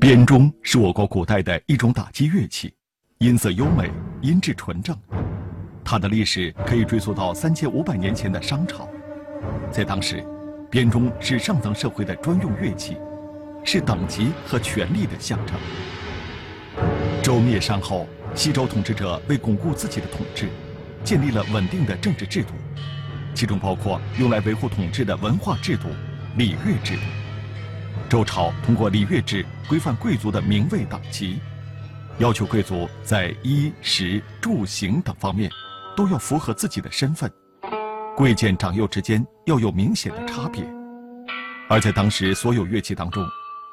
[0.00, 2.72] 编钟是我国古代的一种打击乐器，
[3.18, 3.90] 音色优美，
[4.22, 4.96] 音质纯正。
[5.84, 8.88] 它的历史可以追溯到三千五百年前的商朝。
[9.70, 10.24] 在当时，
[10.70, 12.96] 编钟是上层社会的专用乐器，
[13.62, 15.54] 是等级和权力的象征。
[17.22, 20.48] 周灭商后，西周统治者为巩固自己的统治，
[21.04, 22.54] 建立了稳定的政治制度，
[23.34, 25.88] 其中包括用来维护统治的文化制度——
[26.38, 27.02] 礼乐制度。
[28.10, 31.38] 周朝通过礼乐制规范贵族的名位等级，
[32.18, 35.48] 要求贵族在衣食住行等方面
[35.96, 37.32] 都要符合自己的身份，
[38.16, 40.60] 贵贱长幼之间要有明显的差别。
[41.68, 43.24] 而在当时所有乐器当中，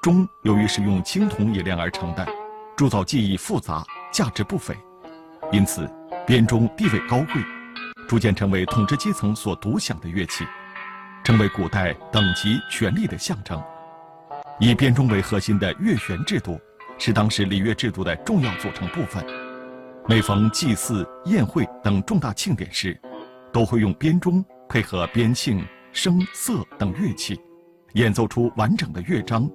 [0.00, 2.26] 钟由于是用青铜冶炼而成的，
[2.74, 4.74] 铸造技艺复杂，价值不菲，
[5.52, 5.86] 因此
[6.26, 7.42] 编钟地位高贵，
[8.08, 10.46] 逐渐成为统治阶层所独享的乐器，
[11.22, 13.62] 成为古代等级权力的象征。
[14.64, 16.56] 以编钟为核心的乐弦制度，
[16.96, 19.20] 是当时礼乐制度的重要组成部分。
[20.06, 22.96] 每逢祭祀、宴会等重大庆典时，
[23.52, 27.40] 都会用编钟配合编磬、声瑟等乐器，
[27.94, 29.50] 演奏出完整的乐章，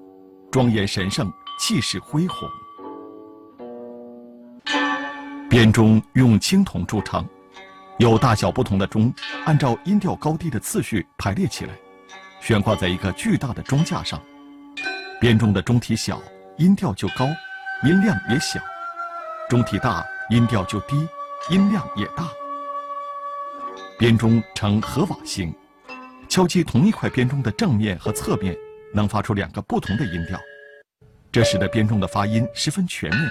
[0.52, 2.50] 庄严神圣，气势恢宏。
[5.50, 7.26] 编钟用青铜铸成，
[7.98, 9.14] 有大小不同的钟，
[9.46, 11.74] 按照音调高低的次序排列起来，
[12.42, 14.22] 悬挂在一个巨大的钟架上。
[15.20, 16.22] 编钟的钟体小，
[16.58, 17.26] 音调就高，
[17.84, 18.60] 音量也小；
[19.50, 21.08] 钟体大，音调就低，
[21.50, 22.30] 音量也大。
[23.98, 25.52] 编钟呈合瓦形，
[26.30, 28.56] 敲击同一块编钟的正面和侧面，
[28.94, 30.40] 能发出两个不同的音调，
[31.32, 33.28] 这使得编钟的发音十分全面，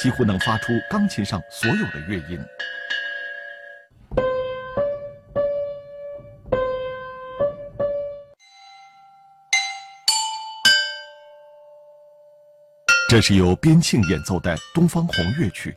[0.00, 2.36] 几乎能发出钢琴上所有的乐音。
[13.12, 15.76] 这是由边磬演奏的东方红乐曲，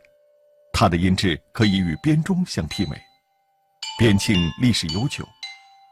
[0.71, 2.95] 它的音质可以与编钟相媲美。
[3.99, 5.27] 边磬历史悠久，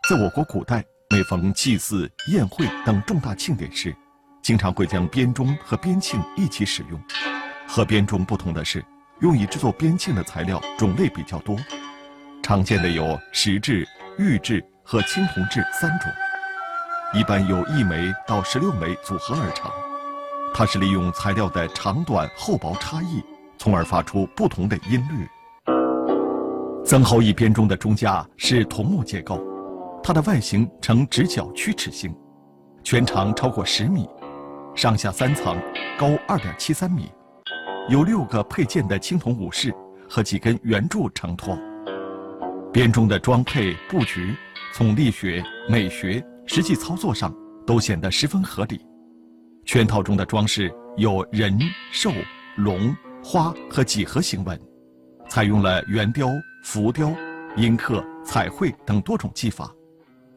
[0.08, 3.94] 在我国古代，每逢祭祀、宴会等重大庆典时，
[4.42, 6.98] 经常会将编钟和边磬一起使用。
[7.68, 8.81] 和编钟不同的是，
[9.20, 11.58] 用以制作边磬的材料种类比较多，
[12.42, 13.86] 常见的有石质、
[14.18, 16.10] 玉质和青铜质三种，
[17.14, 19.70] 一般由一枚到十六枚组合而成。
[20.53, 23.24] 它是利用材料的长短、厚薄差异，
[23.58, 25.28] 从而发出不同的音律。
[26.86, 29.42] 曾侯乙编钟的钟架是桐木结构，
[30.03, 32.16] 它的外形呈直角曲尺形，
[32.84, 34.08] 全长超过十米，
[34.75, 35.58] 上下三层，
[35.97, 37.12] 高二点七三米，
[37.90, 39.74] 由六个配件的青铜武士
[40.08, 41.58] 和几根圆柱承托。
[42.72, 44.36] 编钟的装配布局，
[44.74, 47.34] 从力学、美学、实际操作上
[47.66, 48.80] 都显得十分合理。
[49.66, 51.57] 圈套中的装饰有人、
[51.91, 52.12] 兽、
[52.57, 54.59] 龙、花和几何形纹，
[55.29, 56.28] 采用了圆雕、
[56.63, 57.12] 浮雕、
[57.56, 59.72] 阴刻、彩绘等多种技法。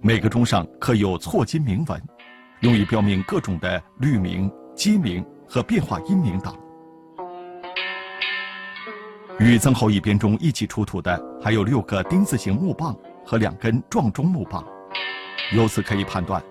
[0.00, 2.00] 每个钟上刻有错金铭文，
[2.60, 6.56] 用以标明各种的律名、鸡名和变化音名等。
[9.41, 14.64] 与曾侯乙编钟一起出土的还有六个丁字形木棒和两根撞钟木棒，
[15.53, 16.43] 由此可以判断，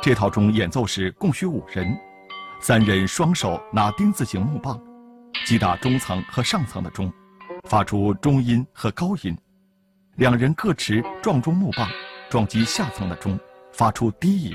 [0.00, 1.94] 这套钟演奏时共需五人。
[2.62, 4.78] 三人双手拿丁字形木棒，
[5.46, 7.10] 击打中层和上层的钟，
[7.66, 9.34] 发出中音和高音；
[10.16, 11.88] 两人各持撞钟木棒，
[12.28, 13.40] 撞击下层的钟，
[13.72, 14.54] 发出低音。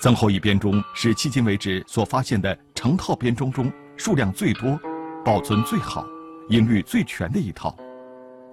[0.00, 4.78] 曾侯乙编钟是迄今为止所发现的成套编钟中数量最多、
[5.24, 6.06] 保存最好、
[6.48, 7.76] 音律最全的一套。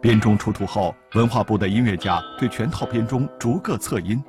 [0.01, 4.21] 编钟出土后，文化部的音乐家对全套编钟逐个测音。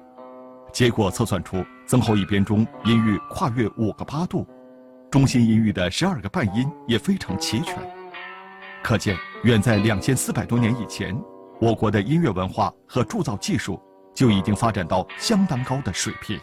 [0.75, 4.47] 结果测算出曾侯乙编钟音域跨越五个八度，
[5.11, 7.77] 中心音域的十二个半音也非常齐全，
[8.83, 11.15] 可见远在两千四百多年以前，
[11.61, 13.79] 我国的音乐文化和铸造技术
[14.15, 16.41] 就已经发展到相当高的水平。